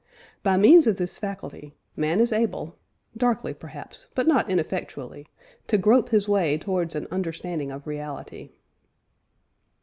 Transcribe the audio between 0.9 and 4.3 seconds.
this faculty, man is able, darkly perhaps but